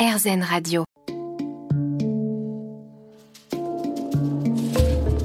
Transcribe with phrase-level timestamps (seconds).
[0.00, 0.84] RZN Radio.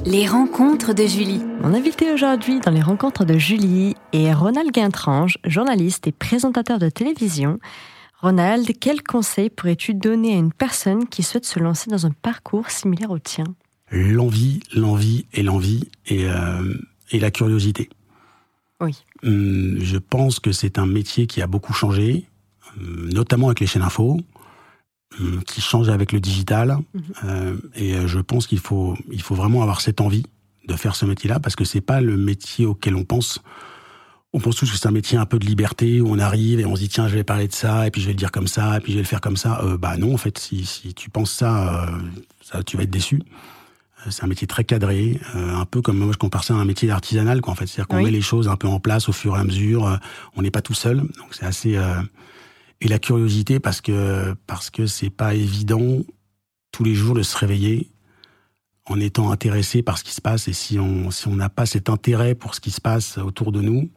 [0.04, 1.40] Les rencontres de Julie.
[1.62, 6.90] Mon invité aujourd'hui dans les rencontres de Julie est Ronald Guintrange, journaliste et présentateur de
[6.90, 7.58] télévision.
[8.20, 12.68] Ronald, quel conseil pourrais-tu donner à une personne qui souhaite se lancer dans un parcours
[12.68, 13.46] similaire au tien?
[13.90, 16.74] L'envie, l'envie et l'envie et, euh,
[17.12, 17.88] et la curiosité.
[18.82, 19.06] Oui.
[19.22, 22.26] Hum, je pense que c'est un métier qui a beaucoup changé,
[22.76, 24.20] hum, notamment avec les chaînes info,
[25.46, 26.78] qui change avec le digital.
[26.94, 27.02] Mhm.
[27.24, 30.24] Euh, et euh, je pense qu'il faut, il faut vraiment avoir cette envie
[30.68, 33.40] de faire ce métier-là, parce que c'est pas le métier auquel on pense.
[34.32, 36.66] On pense tous que c'est un métier un peu de liberté où on arrive et
[36.66, 38.30] on se dit tiens je vais parler de ça et puis je vais le dire
[38.32, 39.60] comme ça et puis je vais le faire comme ça.
[39.62, 41.90] Euh, bah non en fait si, si tu penses ça, euh,
[42.42, 43.22] ça tu vas être déçu.
[44.06, 46.58] Euh, C'est un métier très cadré, euh, un peu comme moi je compare ça à
[46.58, 47.66] un métier artisanal quoi en fait.
[47.66, 48.04] C'est-à-dire qu'on Oui.
[48.04, 49.86] met les choses un peu en place au fur et à mesure.
[49.86, 49.96] euh,
[50.34, 51.78] on n'est pas tout seul, donc c'est assez.
[52.82, 56.00] Euh, Et la curiosité parce que parce que c'est pas évident
[56.72, 57.90] tous les jours de se réveiller
[58.86, 61.66] en étant intéressé par ce qui se passe et si on si on n'a pas
[61.66, 63.90] cet intérêt pour ce qui se passe autour de nous,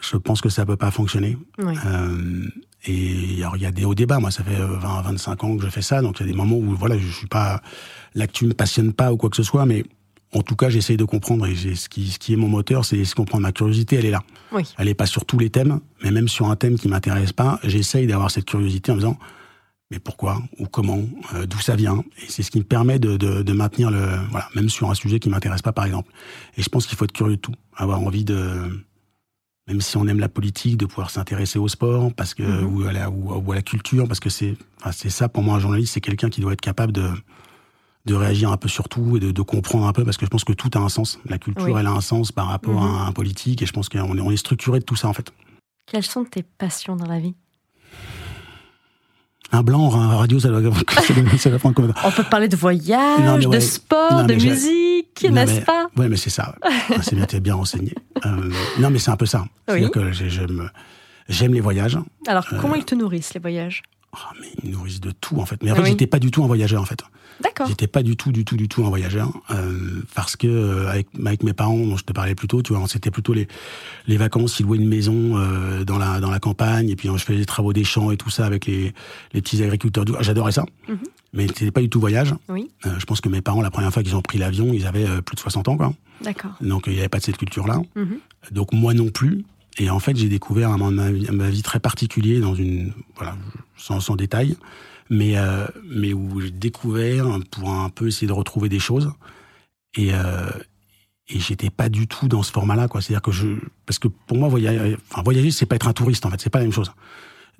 [0.00, 1.36] je pense que ça peut pas fonctionner.
[1.58, 1.74] Oui.
[1.86, 2.48] Euh,
[2.86, 4.18] et alors, il y a des hauts débats.
[4.18, 6.02] Moi, ça fait euh, 20, 25 ans que je fais ça.
[6.02, 7.62] Donc, il y a des moments où, voilà, je suis pas,
[8.14, 9.84] l'actu me passionne pas ou quoi que ce soit, mais
[10.34, 11.46] en tout cas, j'essaye de comprendre.
[11.46, 13.42] Et ce qui, ce qui est mon moteur, c'est c'est comprendre.
[13.42, 14.22] Ma curiosité, elle est là.
[14.52, 14.62] Oui.
[14.78, 17.60] Elle est pas sur tous les thèmes, mais même sur un thème qui m'intéresse pas,
[17.64, 19.18] j'essaye d'avoir cette curiosité en me disant,
[19.90, 21.02] mais pourquoi ou comment,
[21.34, 22.02] euh, d'où ça vient.
[22.22, 24.94] Et c'est ce qui me permet de, de, de maintenir le, voilà, même sur un
[24.94, 26.10] sujet qui m'intéresse pas, par exemple.
[26.56, 28.84] Et je pense qu'il faut être curieux de tout, avoir envie de,
[29.68, 32.64] même si on aime la politique, de pouvoir s'intéresser au sport, parce que Mhm.
[32.74, 35.42] ou, à la, ou, ou à la culture, parce que c'est, enfin, c'est ça pour
[35.42, 37.08] moi un journaliste, c'est quelqu'un qui doit être capable de
[38.06, 40.30] de réagir un peu sur tout et de, de comprendre un peu, parce que je
[40.30, 41.18] pense que tout a un sens.
[41.26, 41.72] La culture, Oui.
[41.78, 42.96] elle a un sens par rapport Mhm.
[42.98, 45.12] à un politique, et je pense qu'on est, on est structuré de tout ça en
[45.14, 45.32] fait.
[45.86, 47.34] Quelles sont tes passions dans la vie?
[49.52, 50.60] Un blanc, un radio, ça doit,
[51.38, 53.56] ça doit, prendre temps On peut parler de voyage, Non, ouais.
[53.56, 55.88] de sport, Non, de musique, n'est-ce pas?
[55.96, 56.56] Ouais, mais c'est ça.
[56.62, 56.70] Ah,
[57.02, 57.94] c'est bien, t'es bien renseigné.
[58.26, 58.50] Euh,
[58.80, 59.44] non, mais c'est un peu ça.
[59.68, 60.70] C'est-à-dire que j'ai- j'aime,
[61.28, 61.98] j'aime les voyages.
[62.26, 63.82] Alors, Euh, comment ils te nourrissent, les voyages?
[64.16, 65.62] Ah, mais ils me nourrissent de tout, en fait.
[65.62, 65.88] Mais en fait, Oui.
[65.90, 67.00] j'étais pas du tout un voyageur, en fait.
[67.42, 67.66] D'accord.
[67.66, 69.28] J'étais pas du tout, du tout, du tout un voyageur.
[69.50, 72.72] euh, parce que, euh, avec, avec mes parents, dont je te parlais plus tôt, tu
[72.74, 73.48] vois, c'était plutôt les,
[74.06, 77.16] les vacances, ils louaient une maison euh, dans, la, dans la campagne, et puis je
[77.24, 78.94] faisais des travaux des champs et tout ça avec les,
[79.32, 80.04] les petits agriculteurs.
[80.16, 80.64] Ah, J'adorais ça.
[80.88, 80.98] Mhm.
[81.32, 82.32] Mais c'était pas du tout voyage.
[82.48, 82.70] Oui.
[82.84, 85.34] Je pense que mes parents, la première fois qu'ils ont pris l'avion, ils avaient plus
[85.34, 85.92] de 60 ans, quoi.
[86.22, 86.52] D'accord.
[86.60, 87.82] Donc, il n'y avait pas de cette culture-là.
[87.96, 88.18] Mhm.
[88.52, 89.44] Donc moi non plus.
[89.78, 92.92] Et en fait, j'ai découvert un moment de ma vie, ma très particulier dans une
[93.16, 93.36] voilà
[93.76, 94.56] sans, sans détail,
[95.10, 99.12] mais euh, mais où j'ai découvert pour un peu essayer de retrouver des choses.
[99.96, 100.48] Et euh,
[101.28, 103.00] et j'étais pas du tout dans ce format-là, quoi.
[103.00, 103.48] C'est-à-dire que je
[103.86, 106.50] parce que pour moi voyager, enfin voyager, c'est pas être un touriste en fait, c'est
[106.50, 106.92] pas la même chose.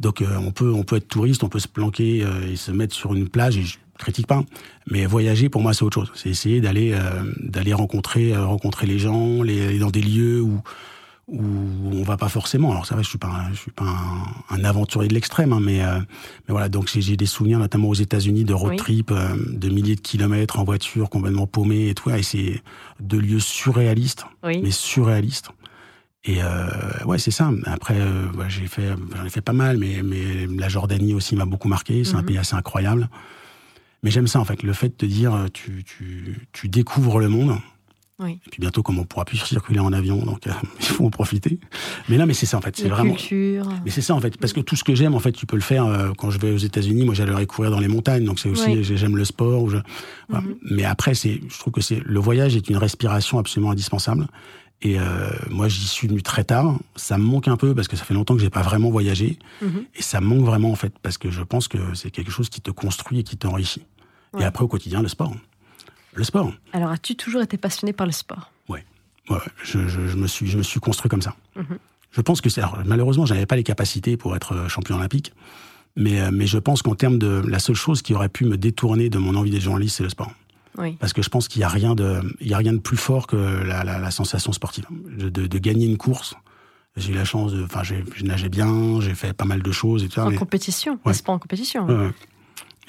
[0.00, 2.70] Donc euh, on peut on peut être touriste, on peut se planquer euh, et se
[2.70, 4.44] mettre sur une plage et je critique pas,
[4.90, 6.12] mais voyager pour moi c'est autre chose.
[6.14, 10.60] C'est essayer d'aller euh, d'aller rencontrer euh, rencontrer les gens, les, dans des lieux où
[11.26, 12.70] où on va pas forcément.
[12.72, 15.52] Alors ça va, je suis pas un- je suis pas un, un aventurier de l'extrême,
[15.52, 16.68] hein, mais euh, mais voilà.
[16.68, 18.76] Donc j'ai- des souvenirs notamment aux États-Unis de road Oui.
[18.76, 22.10] trip euh, de milliers de kilomètres en voiture complètement paumé et tout.
[22.10, 22.62] Et c'est
[23.00, 24.60] de lieux surréalistes Oui.
[24.62, 25.50] mais surréaliste.
[26.26, 26.68] Et euh,
[27.04, 27.50] ouais, c'est ça.
[27.66, 31.36] Après, euh, ouais, j'ai fait, j'en ai fait pas mal, mais, mais la Jordanie aussi
[31.36, 32.02] m'a beaucoup marqué.
[32.04, 32.26] C'est un Mhm.
[32.26, 33.10] pays assez incroyable.
[34.02, 37.18] Mais j'aime ça, en fait, le fait de te dire, euh, tu, tu, tu découvres
[37.18, 37.58] le monde.
[38.20, 38.38] Oui.
[38.46, 41.10] Et puis bientôt, comme on pourra plus circuler en avion, donc euh, il faut en
[41.10, 41.58] profiter.
[42.08, 42.76] Mais là, mais c'est ça, en fait.
[42.76, 43.14] C'est vraiment.
[43.14, 43.68] cultures.
[43.84, 45.56] Mais c'est ça en fait, parce que tout ce que j'aime en fait, tu peux
[45.56, 47.04] le faire euh, quand je vais aux États-Unis.
[47.04, 48.84] Moi, j'allais courir dans les montagnes, donc c'est aussi Oui.
[48.84, 49.62] j'aime le sport.
[49.64, 49.78] Ou je,
[50.28, 50.44] voilà.
[50.46, 50.54] Mhm.
[50.70, 54.28] Mais après, c'est, je trouve que c'est le voyage est une respiration absolument indispensable.
[54.82, 56.78] Et euh, moi, j'y suis venu très tard.
[56.94, 59.38] Ça me manque un peu parce que ça fait longtemps que j'ai pas vraiment voyagé,
[59.62, 59.84] Mhm.
[59.94, 62.48] et ça me manque vraiment en fait parce que je pense que c'est quelque chose
[62.48, 63.82] qui te construit et qui t'enrichit.
[64.34, 64.42] Ouais.
[64.42, 65.32] Et après, au quotidien, le sport,
[66.14, 66.52] le sport.
[66.72, 68.50] Alors, as-tu toujours été passionné par le sport?
[69.30, 71.34] Ouais, je, je, je me suis, je me suis construit comme ça.
[71.56, 71.78] Mhm.
[72.10, 72.60] Je pense que c'est.
[72.84, 75.32] Malheureusement, j'avais pas les capacités pour être euh, champion olympique,
[75.96, 78.58] mais, euh, mais je pense qu'en termes de la seule chose qui aurait pu me
[78.58, 80.30] détourner de mon envie d'être journaliste, c'est le sport.
[80.76, 80.98] Oui.
[81.00, 82.98] Parce que je pense qu'il y a rien de, il y a rien de plus
[82.98, 86.34] fort que la, la, la sensation sportive, de, de, de gagner une course.
[86.98, 89.72] J'ai eu la chance de, enfin, j'ai- je nageais bien, j'ai fait pas mal de
[89.72, 90.20] choses et tout.
[90.20, 90.98] En mais- compétition.
[91.06, 91.14] Ouais.
[91.14, 91.88] Sport en compétition.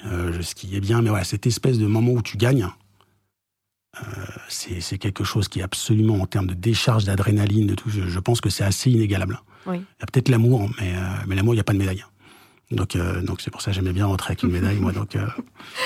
[0.04, 2.68] Euh, je skiais bien, mais voilà, cette espèce de moment où tu gagnes,
[4.48, 8.02] c'est c'est quelque chose qui est absolument, en termes de décharge d'adrénaline, de tout, je,
[8.08, 9.40] je pense que c'est assez inégalable.
[9.66, 9.78] Oui.
[9.78, 12.04] Il y a peut-être l'amour, mais, euh, mais l'amour, il n'y a pas de médaille.
[12.70, 14.92] Donc euh, donc c'est pour ça que j'aimais bien rentrer avec une médaille, moi.
[14.92, 15.26] Donc euh,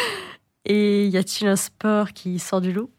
[0.66, 2.90] Et y a-t-il un sport qui sort du lot?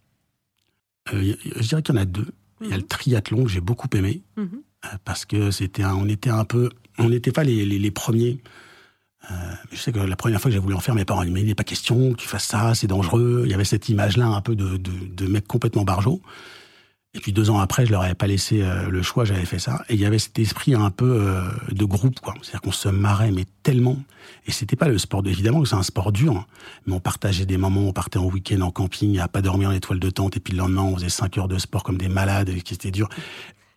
[1.14, 2.28] Euh, je dirais qu'il y en a deux.
[2.62, 4.62] Il y a le triathlon que j'ai beaucoup aimé, Mhm.
[4.86, 6.70] euh, parce que c'était on était un peu,
[7.00, 8.40] on n'était pas les, les, les premiers
[9.30, 9.34] Euh,
[9.72, 11.42] je sais que la première fois que j'ai voulu en faire, mes parents m'ont dit,
[11.42, 13.44] il n'est pas question que tu fasses ça, c'est dangereux.
[13.46, 16.22] Il y avait cette image-là un peu de, de, de mec complètement barjot.
[17.14, 19.60] Et puis deux ans après, je leur avais pas laissé euh, le choix, j'avais fait
[19.60, 19.84] ça.
[19.90, 22.34] Et il y avait cet esprit un peu euh, de groupe, quoi.
[22.42, 23.98] C'est-à-dire qu'on se marrait, mais tellement.
[24.48, 26.38] Et c'était pas le sport, de, évidemment, c'est un sport dur.
[26.38, 26.46] hein.
[26.88, 29.72] Mais on partageait des moments, on partait en week-end en camping, à pas dormir en
[29.74, 32.08] étoile de tente, et puis le lendemain, on faisait cinq heures de sport comme des
[32.08, 33.10] malades, et qui était dur.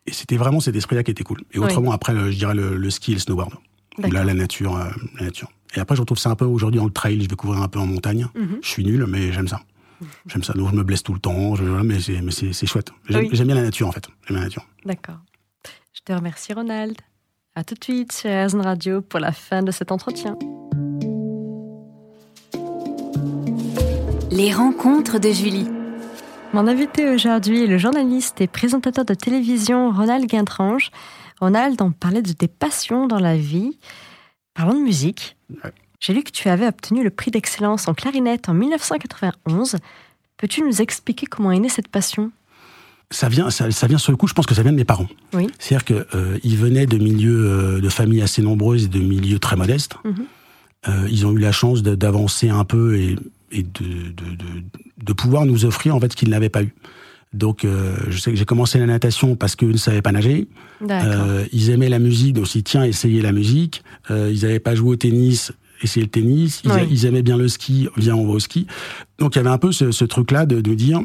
[0.06, 1.42] Et c'était vraiment cet esprit-là qui était cool.
[1.52, 1.64] Et Oui.
[1.64, 3.50] autrement, après, je dirais le, le ski et le snowboard.
[3.98, 4.12] D'accord.
[4.12, 4.84] Là, la nature, euh,
[5.18, 5.48] la nature.
[5.76, 7.20] Et après, je retrouve ça un peu aujourd'hui dans le trail.
[7.22, 8.26] Je vais couvrir un peu en montagne.
[8.34, 8.58] Mhm.
[8.62, 9.60] Je suis nul, mais j'aime ça.
[10.26, 10.52] J'aime ça.
[10.52, 11.54] Donc, je me blesse tout le temps.
[11.54, 12.90] Je, mais c'est, mais c'est, c'est chouette.
[13.08, 13.28] J'aime, Oui.
[13.32, 14.06] j'aime bien la nature, en fait.
[14.26, 14.66] J'aime la nature.
[14.84, 15.18] D'accord.
[15.92, 16.96] Je te remercie, Ronald.
[17.56, 20.36] À tout de suite sur RZN Radio pour la fin de cet entretien.
[24.30, 25.68] Les rencontres de Julie.
[26.52, 30.90] Mon invité aujourd'hui est le journaliste et présentateur de télévision Ronald Guintrange.
[31.40, 33.78] Ronald, on parlait de tes passions dans la vie.
[34.54, 35.36] Parlons de musique.
[35.50, 35.72] Ouais.
[36.00, 39.76] J'ai lu que tu avais obtenu le prix d'excellence en clarinette en 1991.
[40.36, 42.30] Peux-tu nous expliquer comment est née cette passion?
[43.10, 44.84] Ça vient, ça, ça vient sur le coup, je pense que ça vient de mes
[44.84, 45.06] parents.
[45.32, 45.46] Oui.
[45.58, 49.56] C'est-à-dire qu'ils euh, venaient de milieux, euh, de familles assez nombreuses et de milieux très
[49.56, 49.94] modestes.
[50.04, 50.26] Mhm.
[50.88, 53.16] Euh, ils ont eu la chance d'avancer un peu et,
[53.50, 54.64] et de, de, de,
[55.02, 56.74] de pouvoir nous offrir en fait ce qu'ils n'avaient pas eu.
[57.34, 60.46] Donc, euh, je sais que j'ai commencé la natation parce qu'eux ne savaient pas nager.
[60.88, 63.82] Euh, ils aimaient la musique, donc ils tiens, essayez la musique.
[64.10, 65.52] Euh, ils n'avaient pas joué au tennis,
[65.82, 66.62] essayez le tennis.
[66.64, 66.80] Ils, Oui.
[66.90, 68.66] ils aimaient bien le ski, viens, on va au ski.
[69.18, 71.00] Donc il y avait un peu ce, ce truc-là de, de dire,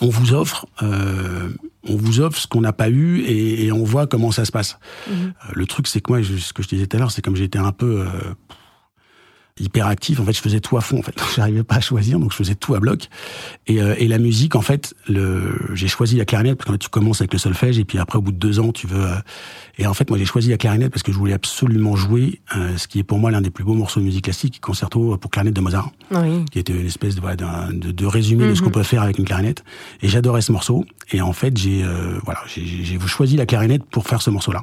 [0.00, 4.06] on vous offre, on vous offre ce qu'on n'a pas eu et, et on voit
[4.06, 4.78] comment ça se passe.
[5.10, 5.32] Mhm.
[5.54, 7.36] Le truc, c'est que moi, je- ce que je disais tout à l'heure, c'est comme
[7.36, 8.04] j'étais un peu
[9.60, 10.20] hyperactif.
[10.20, 10.98] En fait, je faisais tout à fond.
[10.98, 13.08] En fait, j'arrivais pas à choisir, donc je faisais tout à bloc.
[13.66, 16.78] Et, euh, et la musique, en fait, le, j'ai choisi la clarinette parce qu'en fait,
[16.78, 19.04] tu commences avec le solfège et puis après, au bout de deux ans, tu veux.
[19.04, 19.14] euh,
[19.78, 22.76] et en fait, moi, j'ai choisi la clarinette parce que je voulais absolument jouer euh,
[22.76, 25.30] ce qui est pour moi l'un des plus beaux morceaux de musique classique, concerto pour
[25.30, 26.44] clarinette de Mozart Oui.
[26.50, 28.64] qui était une espèce de, voilà, de, de résumé de ce Mhm.
[28.66, 29.64] qu'on peut faire avec une clarinette.
[30.02, 30.84] Et j'adorais ce morceau.
[31.12, 34.62] Et en fait, j'ai euh, voilà, j'ai- choisi la clarinette pour faire ce morceau-là.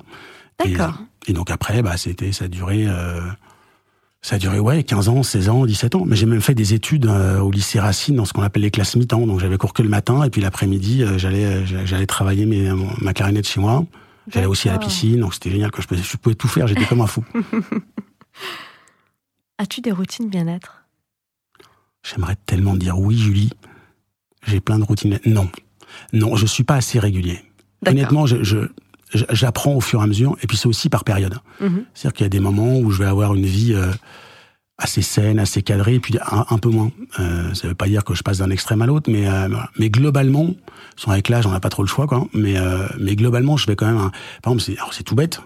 [0.65, 0.99] Et, D'accord.
[1.27, 3.19] Et, donc après, bah, c'était, ça a duré, euh,
[4.25, 6.03] ça a duré ouais, 15 ans, 16 ans, 17 ans.
[6.03, 8.71] Mais j'ai même fait des études euh, au lycée Racine dans ce qu'on appelle les
[8.71, 9.27] classes mi-temps.
[9.27, 12.71] Donc j'avais cours que le matin et puis l'après-midi, euh, j'allais, euh, j'allais travailler mes,
[13.01, 13.85] ma clarinette chez moi.
[14.33, 15.69] J'allais aussi à la piscine, donc c'était génial.
[15.69, 17.23] Que je, pouvais, je pouvais tout faire, j'étais comme un fou.
[19.59, 20.85] As-tu des routines bien-être?
[22.01, 23.51] J'aimerais tellement dire oui, Julie.
[24.47, 25.19] J'ai plein de routines.
[25.27, 25.51] Non,
[26.13, 27.43] non, je suis pas assez régulier.
[27.85, 28.69] Honnêtement, je-
[29.13, 31.35] j'apprends au fur et à mesure, et puis c'est aussi par période.
[31.61, 31.85] Mhm.
[31.93, 33.91] C'est-à-dire qu'il y a des moments où je vais avoir une vie euh,
[34.77, 36.91] assez saine, assez cadrée, et puis un, un peu moins.
[37.19, 39.69] Euh, ça veut pas dire que je passe d'un extrême à l'autre, mais euh, voilà.
[39.79, 40.49] mais globalement,
[40.97, 42.27] sans avec l'âge, on n'a pas trop le choix, quoi.
[42.33, 43.97] Mais euh, mais globalement, je vais quand même.
[43.97, 44.11] un-
[44.41, 45.39] Par exemple, c'est alors c'est tout bête.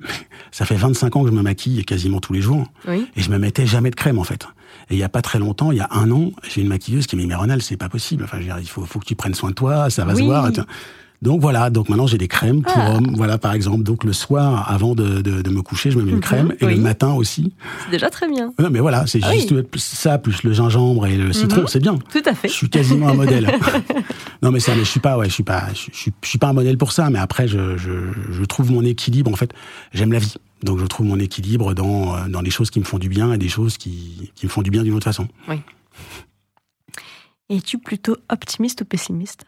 [0.00, 0.08] mais
[0.52, 2.66] Ça fait 25 ans que je me maquille quasiment tous les jours.
[2.88, 3.06] Oui.
[3.16, 4.46] Et je me mettais jamais de crème, en fait.
[4.88, 7.06] Et il y a pas très longtemps, il y a un an, j'ai une maquilleuse
[7.06, 8.24] qui m'a dit, mais Ronald, c'est pas possible.
[8.24, 10.14] Enfin, je veux dire, il faut, faut que tu prennes soin de toi, ça va
[10.14, 10.20] Oui.
[10.20, 10.48] se voir.
[11.22, 12.94] Donc voilà, donc maintenant j'ai des crèmes pour Ah.
[12.94, 13.82] hommes, voilà par exemple.
[13.82, 16.54] Donc le soir, avant de, de, de me coucher, je me mets une Mhm, crème,
[16.60, 16.76] et oui.
[16.76, 17.52] le matin aussi.
[17.84, 18.52] C'est déjà très bien.
[18.58, 21.66] Non mais voilà, c'est Ah juste ça, plus le gingembre et le citron, Mhm.
[21.68, 21.98] c'est bien.
[22.10, 22.48] Tout à fait.
[22.48, 23.50] Je suis quasiment un modèle.
[24.42, 26.38] non mais ça, mais je suis pas, ouais, je suis pas, je, je je suis
[26.38, 27.10] pas un modèle pour ça.
[27.10, 27.90] Mais après, je, je,
[28.30, 29.30] je trouve mon équilibre.
[29.30, 29.52] En fait,
[29.92, 32.84] j'aime la vie, donc je trouve mon équilibre dans euh, dans les choses qui me
[32.84, 35.28] font du bien et des choses qui qui me font du bien d'une autre façon.
[37.50, 39.44] Es-tu plutôt optimiste ou pessimiste?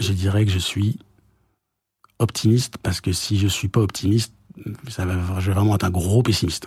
[0.00, 0.98] Je dirais que je suis
[2.18, 4.34] optimiste parce que si je suis pas optimiste,
[4.88, 6.66] ça va, je vais vraiment être un gros pessimiste.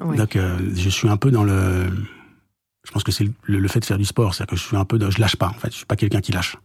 [0.00, 0.16] Oui.
[0.16, 1.90] Donc euh, je suis un peu dans le,
[2.84, 4.76] je pense que c'est le, le fait de faire du sport, c'est-à-dire que je suis
[4.76, 6.56] un peu, dans, je lâche pas en fait, je suis pas quelqu'un qui lâche.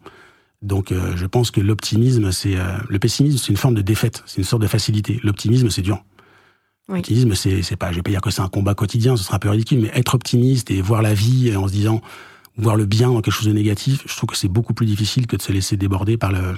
[0.62, 4.24] Donc euh, je pense que l'optimisme, c'est euh, le pessimisme, c'est une forme de défaite,
[4.26, 5.20] c'est une sorte de facilité.
[5.24, 6.04] L'optimisme, c'est dur.
[6.90, 7.00] Oui.
[7.00, 9.36] L'optimisme, c'est c'est pas, je vais pas dire que c'est un combat quotidien, ce sera
[9.36, 12.02] un peu ridicule, mais être optimiste et voir la vie en se disant,
[12.58, 15.28] voir le bien dans quelque chose de négatif, je trouve que c'est beaucoup plus difficile
[15.28, 16.56] que de se laisser déborder par le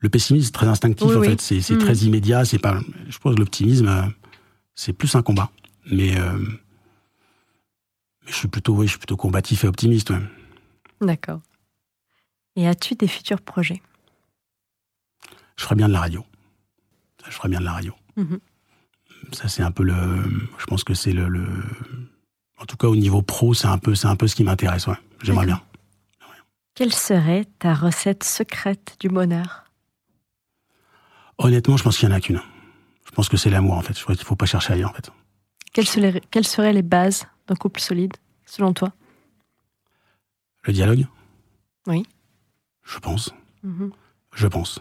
[0.00, 1.26] le pessimisme, c'est très instinctif Oui, en oui.
[1.26, 1.80] fait, c'est c'est Mhm.
[1.80, 4.02] très immédiat, c'est pas, je pense que l'optimisme, euh,
[4.76, 5.50] c'est plus un combat,
[5.90, 6.38] mais euh,
[8.24, 10.10] mais je suis plutôt, oui, je suis plutôt combatif et optimiste.
[10.10, 10.22] ouais.
[11.00, 11.40] D'accord.
[12.56, 13.82] Et as-tu des futurs projets?
[15.56, 16.24] Je ferais bien de la radio.
[17.26, 17.92] Je ferais bien de la radio.
[18.16, 18.38] Mhm.
[19.32, 19.94] Ça, c'est un peu le.
[20.58, 21.64] Je pense que c'est le, le-
[22.60, 24.86] En tout cas, au niveau pro, c'est un peu, c'est un peu ce qui m'intéresse.
[24.86, 24.96] Ouais.
[25.22, 25.60] J'aimerais bien.
[26.74, 29.64] Quelle serait ta recette secrète du bonheur?
[31.38, 32.40] Honnêtement, je pense qu'il y en a qu'une.
[33.04, 33.96] Je pense que c'est l'amour, en fait.
[33.98, 35.10] Je crois qu'il faut pas chercher ailleurs, en fait.
[35.72, 38.12] quelles seraient, quelles seraient les bases d'un couple solide,
[38.46, 38.92] selon toi?
[40.64, 41.06] Le dialogue?
[41.86, 42.04] Oui.
[42.84, 43.34] Je pense.
[43.62, 43.90] Mhm.
[44.34, 44.80] Je pense.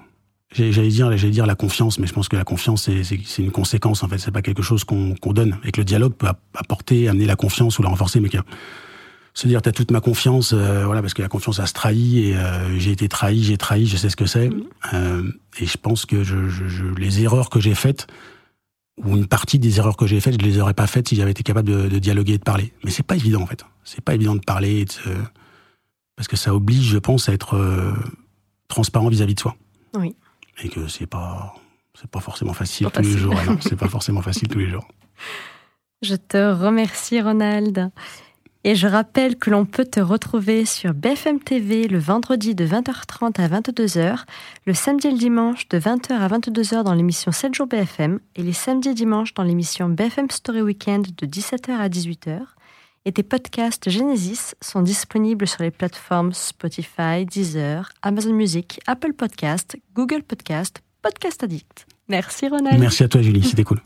[0.51, 4.03] J'allais dire, j'allais dire la confiance, mais je pense que la confiance, c'est une conséquence,
[4.03, 4.17] en fait.
[4.17, 5.59] C'est pas quelque chose qu'on donne.
[5.63, 8.37] Et que le dialogue peut apporter, amener la confiance ou la renforcer, mais que
[9.37, 12.25] se dire, t'as toute ma confiance, euh, voilà, parce que la confiance, a se trahit,
[12.25, 14.49] et euh, j'ai été trahi, j'ai trahi, je sais ce que c'est.
[14.49, 14.63] Mm-hmm.
[14.93, 18.07] Euh, et je pense que je, je, les erreurs que j'ai faites,
[19.03, 21.29] ou une partie des erreurs que j'ai faites, je les aurais pas faites si j'avais
[21.29, 22.73] été capable de, de, dialoguer et de parler.
[22.83, 23.63] Mais c'est pas évident, en fait.
[23.83, 24.85] C'est pas évident de parler,
[26.15, 27.93] parce que ça oblige, je pense, à être
[28.67, 29.55] transparent vis-à-vis de soi.
[29.93, 30.15] Oui.
[30.63, 31.53] Et que c'est pas,
[31.93, 33.35] c'est pas forcément facile tous les jours.
[33.61, 34.87] c'est pas forcément facile tous les jours.
[36.01, 37.91] Je te remercie, Ronald.
[38.67, 43.39] Et je rappelle que l'on peut te retrouver sur BFM TV le vendredi de 20h30
[43.39, 44.25] à 22h,
[44.65, 48.43] le samedi et le dimanche de 20h à 22h dans l'émission 7 jours BFM et
[48.43, 52.41] les samedis et dimanches dans l'émission BFM Story Weekend de 17h à 18h.
[53.05, 59.77] Et tes podcasts Genesis sont disponibles sur les plateformes Spotify, Deezer, Amazon Music, Apple Podcast,
[59.95, 61.85] Google Podcast, Podcast Addict.
[62.09, 62.81] Merci Ronald.
[62.81, 63.79] Merci à toi Julie, c'était cool.